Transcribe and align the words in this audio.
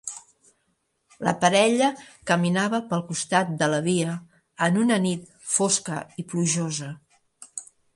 La 1.27 1.33
parella 1.43 1.89
caminava 2.33 2.81
pel 2.95 3.05
costat 3.11 3.53
de 3.63 3.71
la 3.77 3.85
via 3.91 4.19
en 4.69 4.83
una 4.89 5.01
nit 5.09 5.33
fosca 5.61 6.05
i 6.25 6.31
plujosa. 6.35 6.95